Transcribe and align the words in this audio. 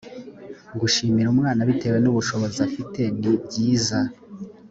gushimira 0.79 1.27
umwana 1.33 1.61
bitewe 1.69 1.97
nubushobozi 1.99 2.57
afite 2.67 3.01
ni 3.21 3.31
byiza. 3.43 3.99